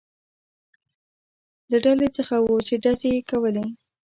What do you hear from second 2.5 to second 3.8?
چې ډزې یې کولې.